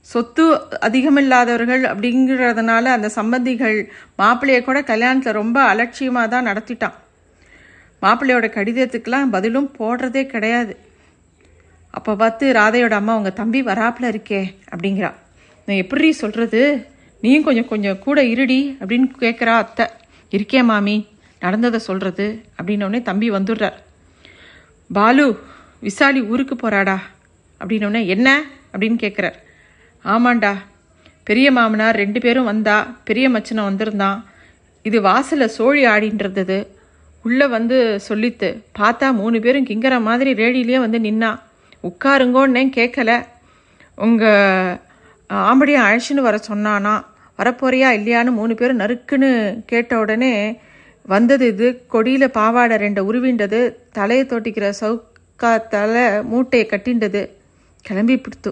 சொத்து 0.02 0.44
அதிகமில்லாதவர்கள் 0.88 1.84
அப்படிங்கிறதுனால 1.92 2.86
அந்த 2.96 3.10
சம்பந்திகள் 3.16 3.78
மாப்பிள்ளையை 4.18 4.64
கூட 4.64 4.82
கல்யாணத்தில் 4.82 5.40
ரொம்ப 5.42 5.58
அலட்சியமாக 5.62 6.28
தான் 6.28 6.48
நடத்திட்டான். 6.48 6.96
மாப்பிள்ளையோட 8.02 8.48
கடிதத்துக்கெலாம் 8.58 9.34
பதிலும் 9.36 9.70
போடுறதே 9.80 10.26
கிடையாது. 10.26 10.78
அப்போ 11.90 12.16
பார்த்து 12.16 12.52
ராதையோட 12.52 12.92
அம்மா 12.92 13.16
உங்கள் 13.16 13.34
தம்பி 13.34 13.62
வராப்பில் 13.62 14.12
இருக்கே 14.14 14.42
அப்படிங்கிறா. 14.72 15.12
நான் 15.68 15.82
எப்படி 15.84 16.10
சொல்கிறது 16.12 16.60
நீயும் 17.24 17.46
கொஞ்சம் 17.48 17.68
கொஞ்சம் 17.68 18.00
கூட 18.00 18.20
இருடி 18.34 18.60
அப்படின்னு 18.80 19.08
கேட்குறா 19.24 19.54
அத்தை. 19.64 19.86
இருக்கே 20.32 20.64
மாமி 20.64 20.94
நடந்ததை 21.42 21.80
சொல்கிறது 21.80 22.26
அப்படின்னோடனே 22.58 23.00
தம்பி 23.10 23.28
வந்துடுறார். 23.32 23.78
பாலு 24.90 25.26
விசாலி 25.80 26.22
ஊருக்கு 26.32 26.56
போகிறாடா 26.56 26.96
அப்படின்னோடனே 27.62 28.02
என்ன 28.16 28.28
அப்படின்னு 28.74 28.98
கேட்குறார் 29.04 29.38
ஆமாண்டா 30.06 30.54
பெரிய 31.24 31.48
மாமனார் 31.52 32.02
ரெண்டு 32.04 32.20
பேரும் 32.20 32.50
வந்தா 32.52 32.78
பெரிய 33.04 33.26
மச்சனம் 33.30 33.70
வந்திருந்தான். 33.70 34.20
இது 34.86 34.98
வாசலில் 35.02 35.56
சோழி 35.58 35.86
ஆடின்றது 35.94 36.58
உள்ளே 37.26 37.48
வந்து 37.58 37.78
சொல்லித்து 38.10 38.50
பார்த்தா 38.80 39.08
மூணு 39.22 39.38
பேரும் 39.40 39.70
கிங்கிற 39.70 39.96
மாதிரி 40.02 40.32
ரேடியிலேயே 40.42 40.80
வந்து 40.86 41.00
நின்னா. 41.08 41.32
உட்காருங்கோன்னே 41.84 42.66
கேட்கல 42.78 43.12
உங்கள் 43.98 44.78
ஆம்படியை 45.30 45.80
அழைச்சின்னு 45.86 46.28
வர 46.28 46.40
சொன்னானா 46.50 46.94
வரப்போறியா 47.40 47.90
இல்லையான்னு 47.98 48.32
மூணு 48.40 48.54
பேரும் 48.56 48.80
நறுக்குன்னு 48.80 49.30
கேட்ட 49.66 50.00
உடனே 50.00 50.32
வந்தது 51.06 51.48
இது 51.48 51.68
கொடியில் 51.88 52.36
பாவாடை 52.38 52.78
ரெண்டை 52.78 53.02
உருவின்றது 53.10 53.60
தலையை 53.92 54.24
தொட்டிக்கிற 54.26 54.68
சவுக்காத்தால் 54.82 56.24
மூட்டையை 56.24 56.66
கட்டிண்டது. 56.70 57.22
கிளம்பி 57.86 58.16
பிடித்து. 58.18 58.52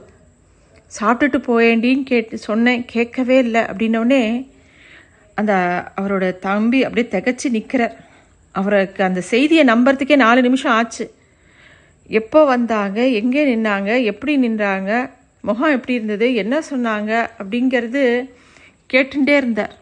சாப்பிட்டுட்டு 1.00 1.40
போயேண்டின்னு 1.48 2.04
கேட்டு 2.04 2.36
சொன்னேன் 2.38 2.86
கேட்கவே 2.86 3.38
இல்லை. 3.38 3.62
அப்படின்னோடனே 3.62 4.22
அந்த 5.38 5.54
அவரோட 6.00 6.26
தம்பி 6.40 6.80
அப்படியே 6.84 7.08
திகச்சு 7.14 7.48
நிற்கிறார் 7.56 7.96
அவருக்கு 8.56 9.02
அந்த 9.04 9.22
செய்தியை 9.32 9.64
நம்புறதுக்கே 9.68 10.16
நாலு 10.16 10.42
நிமிஷம் 10.42 10.72
ஆச்சு. 10.72 11.06
எப்போ 12.10 12.40
வந்தாங்க 12.46 13.00
எங்கே 13.20 13.44
நின்னாங்க 13.52 13.92
எப்படி 14.04 14.34
நின்றாங்க 14.38 14.92
முகம் 15.48 15.74
எப்படி 15.76 15.94
இருந்தது 15.98 16.28
என்ன 16.44 16.56
சொன்னாங்க 16.70 17.12
அப்படிங்கிறது 17.40 18.04
கேட்டுட்டே 18.94 19.36
இருந்தார். 19.42 19.74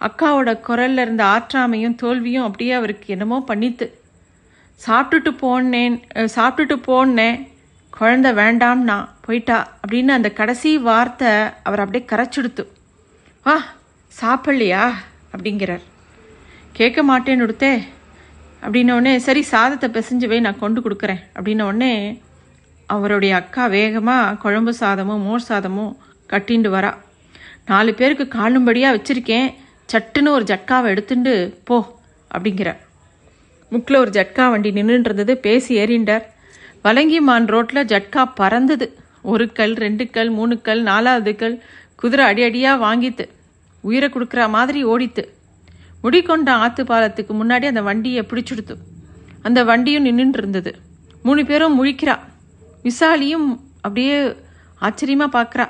அக்காவோட 0.00 0.50
குரல்ல 0.68 1.04
இருந்த 1.04 1.22
ஆற்றாமையும் 1.34 1.98
தோல்வியும் 2.02 2.46
அப்படியே 2.48 2.72
அவருக்கு 2.78 3.06
என்னமோ 3.14 3.38
பண்ணித்து 3.48 3.86
சாப்பிட்டுட்டு 4.80 5.30
போனேன் 5.42 5.96
சாப்பிட்டுட்டு 6.36 6.76
போனேன் 6.88 7.38
குழந்த 7.92 8.30
வேண்டாம்னா 8.40 8.96
போயிட்டா 9.26 9.58
அப்படின்னு 9.82 10.16
அந்த 10.18 10.30
கடைசி 10.40 10.70
வார்த்தை 10.88 11.30
அவர் 11.68 11.82
அப்படியே 11.84 12.04
கரைச்சுடுத்து 12.12 12.64
வா 13.46 13.56
சாப்பிட்லையா? 14.12 14.84
அப்படிங்கிறார். 15.34 15.84
கேட்க 16.72 17.00
மாட்டேன்னு 17.10 17.44
கொடுத்தே 17.44 17.72
அப்படின்னோடனே 18.64 19.14
சரி 19.26 19.42
சாதத்தை 19.52 19.88
பிசைஞ்சுவே 19.96 20.38
நான் 20.40 20.62
கொண்டு 20.62 20.80
கொடுக்குறேன் 20.80 21.22
அப்படின்ன 21.36 21.66
உடனே 21.70 21.92
அவருடைய 22.94 23.34
அக்கா 23.34 23.66
வேகமாக 23.66 24.36
குழம்பு 24.42 24.72
சாதமும் 24.80 25.22
மோர் 25.26 25.46
சாதமும் 25.48 25.92
கட்டிண்டு 26.32 26.68
வரா. 26.74 26.92
நாலு 27.70 27.94
பேருக்கு 27.94 28.24
காணும்படியாக 28.38 28.96
வச்சுருக்கேன். 28.96 29.48
சட்டுன்னு 29.92 30.28
ஒரு 30.28 30.44
ஜட்காவை 30.50 30.88
எடுத்துண்டு 30.94 31.32
போ 31.68 31.76
அப்படிங்கிற. 32.34 32.70
முக்கில் 33.72 33.96
ஒரு 33.96 34.10
ஜட்கா 34.10 34.50
வண்டி 34.50 34.70
நின்றுன்றது 34.70 35.34
பேசி 35.46 35.72
ஏறிண்டார். 35.78 36.24
வலங்கி 36.82 37.20
மான் 37.20 37.46
ரோட்டில் 37.54 37.88
ஜட்கா 37.92 38.22
பறந்தது. 38.40 38.86
ஒரு 39.22 39.52
கல் 39.52 39.74
ரெண்டு 39.84 40.04
கல் 40.16 40.30
மூணு 40.30 40.60
கல் 40.66 40.82
நாலாவது 40.82 41.32
கல் 41.36 41.56
குதிரை 41.96 42.24
அடி 42.26 42.42
அடியாக 42.42 42.82
வாங்கித்து 42.84 43.24
உயிரை 43.80 44.08
கொடுக்குற 44.08 44.48
மாதிரி 44.48 44.80
ஓடித்து. 44.92 45.24
முடிக்கொண்ட 46.02 46.48
ஆத்து 46.64 46.82
பாலத்துக்கு 46.84 47.32
முன்னாடி 47.40 47.66
அந்த 47.72 47.82
வண்டியை 47.82 48.22
பிடிச்சுடுத்து. 48.30 48.74
அந்த 49.42 49.60
வண்டியும் 49.64 50.06
நின்றுட்டு 50.06 50.40
இருந்தது 50.42 50.72
மூணு 51.22 51.44
பேரும் 51.50 51.76
முழிக்கிறா. 51.78 52.16
விசாலியும் 52.86 53.48
அப்படியே 53.82 54.16
ஆச்சரியமாக 54.86 55.34
பார்க்குறா 55.36 55.66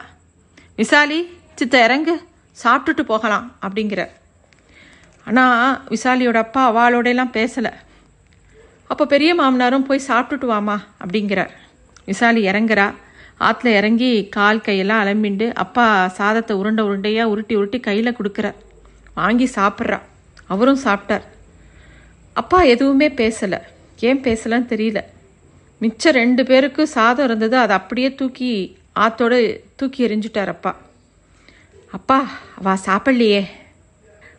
விசாலி 0.80 1.18
சித்த 1.58 1.76
இறங்கு 1.87 2.14
சாப்பிட்டுட்டு 2.62 3.02
போகலாம் 3.12 3.46
அப்படிங்கிறார். 3.64 4.12
ஆனால் 5.28 5.80
விசாலியோட 5.94 6.38
அப்பா 6.46 6.62
அவளோடையெல்லாம் 6.70 7.37
பேசலை. 7.38 7.73
அப்போ 8.92 9.04
பெரிய 9.06 9.30
மாமனாரும் 9.40 9.87
போய் 9.88 10.08
சாப்பிட்டுட்டு 10.08 10.46
வாமா 10.52 10.76
அப்படிங்கிறார். 11.02 11.52
விசாலி 12.11 12.42
இறங்குறா. 12.50 12.87
ஆற்றுல 13.46 13.70
இறங்கி 13.80 14.11
கால் 14.37 14.64
கையெல்லாம் 14.66 15.02
அலம்பிண்டு 15.04 15.46
அப்பா 15.64 15.87
சாதத்தை 16.18 16.54
உருண்டை 16.56 16.82
உருண்டையாக 16.88 17.32
உருட்டி 17.32 17.54
உருட்டி 17.54 17.80
கையில் 17.80 18.16
கொடுக்குறார். 18.18 18.58
வாங்கி 19.14 19.46
சாப்பிட்றா. 19.54 19.99
அவரும் 20.54 20.85
சாப்பிட்டார். 20.85 21.26
அப்பா 22.32 22.58
எதுவுமே 22.75 23.08
பேசலை. 23.08 23.61
ஏன் 24.08 24.23
பேசலன்னு 24.26 24.73
தெரியல. 24.73 25.02
மிச்சம் 25.78 26.12
ரெண்டு 26.12 26.45
பேருக்கு 26.45 26.87
சாதம் 26.87 27.25
இருந்தது 27.25 27.56
அதை 27.56 27.76
அப்படியே 27.76 28.14
தூக்கி 28.14 28.76
ஆத்தோடு 28.92 29.64
தூக்கி 29.76 30.06
எரிஞ்சுட்டார் 30.06 30.47
அப்பா. 30.47 30.76
அப்பா 31.90 32.28
அவா 32.59 32.78
சாப்பிட்லையே. 32.87 33.47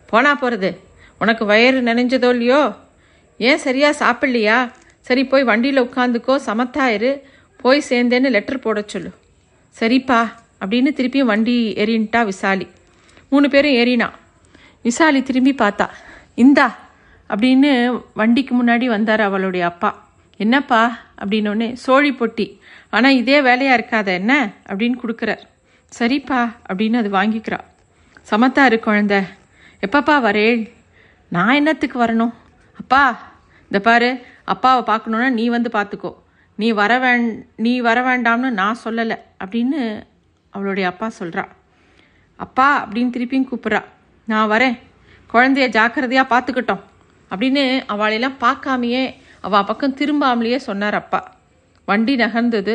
போனா 0.06 0.36
போகிறது 0.36 0.80
உனக்கு 1.20 1.46
வயிறு 1.46 1.82
நினைஞ்சதோ 1.82 2.30
இல்லையோ? 2.30 2.76
ஏன் 3.38 3.58
சரியா 3.58 3.90
சாப்பிட்லையா? 3.90 4.72
சரி 5.02 5.26
போய் 5.26 5.44
வண்டியில் 5.44 5.82
உட்காந்துக்கோ 5.82 6.40
சமத்தாயிரு. 6.46 7.22
போய் 7.62 7.84
சேர்ந்தேன்னு 7.90 8.30
லெட்டர் 8.30 8.60
போட 8.60 8.84
சொல்லு. 8.88 9.12
சரிப்பா 9.80 10.32
அப்படின்னு 10.66 10.92
திருப்பியும் 10.98 11.32
வண்டி 11.32 11.74
ஏறின்ட்டா 11.74 12.26
விசாலி. 12.26 12.68
மூணு 13.30 13.50
பேரும் 13.50 13.72
ஏறினா. 13.72 14.10
விசாலி 14.82 15.24
திரும்பி 15.24 15.56
பார்த்தா 15.58 15.90
இந்தா 16.36 16.78
அப்படின்னு 17.30 18.02
வண்டிக்கு 18.14 18.64
முன்னாடி 18.64 18.86
வந்தார் 18.86 19.22
அவளுடைய 19.22 19.66
அப்பா. 19.66 20.07
என்னப்பா? 20.38 20.98
அப்படின்னோடனே 21.22 21.74
சோழி 21.74 22.12
பொட்டி. 22.12 22.60
ஆனால் 22.90 23.16
இதே 23.16 23.42
வேலையாக 23.42 23.78
இருக்காத 23.80 24.06
என்ன? 24.06 24.52
அப்படின்னு 24.68 24.98
கொடுக்குறார். 25.04 25.44
சரிப்பா 26.00 26.40
அப்படின்னு 26.70 26.96
அது 26.96 27.10
வாங்கிக்கிறா. 27.12 27.60
சமத்தா 28.30 28.66
இரு 28.66 28.80
குழந்தை. 28.80 29.20
எப்பப்பா 29.88 30.16
வரேள் 30.28 30.72
நான் 31.30 31.56
என்னத்துக்கு 31.56 32.04
வரணும்? 32.04 32.34
அப்பா 32.80 33.04
இந்த 33.64 33.80
பாரு 33.80 34.26
அப்பாவை 34.44 34.96
பார்க்கணுன்னா 34.96 35.30
நீ 35.30 35.48
வந்து 35.48 35.70
பார்த்துக்கோ. 35.74 36.14
நீ 36.56 36.72
வர 36.72 37.00
வேண் 37.00 37.46
நீ 37.56 37.80
வர 37.80 38.02
வேண்டாம்னு 38.02 38.50
நான் 38.50 38.78
சொல்லலை 38.84 39.18
அப்படின்னு 39.44 40.04
அவளுடைய 40.50 40.90
அப்பா 40.90 41.12
சொல்கிறா 41.20 41.46
அப்பா 42.36 42.88
அப்படின்னு 42.88 43.14
திருப்பியும் 43.16 43.48
கூப்பிட்றா. 43.52 43.84
நான் 44.26 44.50
வரேன். 44.50 44.78
குழந்தைய 45.34 45.68
ஜாக்கிரதையாக 45.68 46.40
பார்த்துக்கிட்டோம் 46.40 46.84
அப்படின்னு 47.30 47.64
அவளையெல்லாம் 47.88 48.40
பார்க்காமையே 48.42 49.04
அவள் 49.48 49.64
பக்கம் 49.64 49.96
திரும்பாமலேயே 49.96 50.56
சொன்னார் 50.56 50.94
அப்பா. 50.94 51.36
வண்டி 51.86 52.16
நகர்ந்தது. 52.16 52.74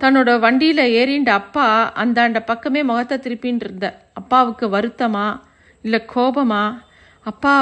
தன்னோட 0.00 0.38
வண்டியில் 0.38 0.92
ஏறிண்ட 0.92 1.28
அப்பா 1.28 1.92
அந்தாண்ட 1.96 2.40
பக்கமே 2.44 2.82
முகத்தை 2.82 3.18
திருப்பின்னு 3.18 3.62
இருந்தார். 3.64 4.02
அப்பாவுக்கு 4.12 4.68
வருத்தமா? 4.68 5.40
இல்லை 5.82 6.02
கோபமா? 6.14 6.78
அப்பா 7.20 7.54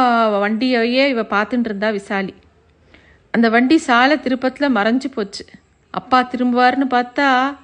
வண்டியையே 0.43 1.07
இவ 1.07 1.23
பார்த்துட்டு 1.23 1.65
இருந்தா 1.65 1.91
விசாலி. 1.91 2.35
அந்த 3.31 3.49
வண்டி 3.49 3.77
சாலை 3.77 4.21
திருப்பத்தில் 4.21 4.75
மறைஞ்சு 4.75 5.09
போச்சு. 5.15 5.45
அப்பா 5.91 6.29
திரும்புவார்னு 6.31 6.87
பார்த்தா 6.91 7.57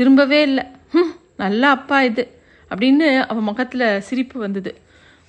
திரும்பவே 0.00 0.40
இல்லை. 0.40 0.64
ஹம், 0.92 1.14
நல்ல 1.36 1.68
அப்பா 1.68 2.02
இது. 2.02 2.40
அப்படின்னு 2.70 3.26
அவன் 3.26 3.42
முகத்தில் 3.42 4.00
சிரிப்பு 4.00 4.40
வந்தது. 4.40 4.80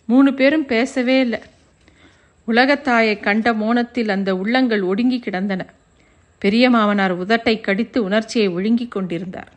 மூணு 0.06 0.34
பேரும் 0.34 0.66
பேசவே 0.66 1.20
இல்லை. 1.20 1.42
உலகத்தாயை 2.48 3.20
கண்ட 3.20 3.54
மோனத்தில் 3.54 4.10
அந்த 4.10 4.36
உள்ளங்கள் 4.36 4.82
ஒடுங்கி 4.82 5.20
கிடந்தன. 5.20 5.66
பெரிய 6.38 6.70
மாமனார் 6.70 7.20
உதட்டை 7.20 7.62
கடித்து 7.62 8.04
உணர்ச்சியை 8.04 8.48
விழுங்கிக் 8.48 8.92
கொண்டிருந்தார். 8.92 9.51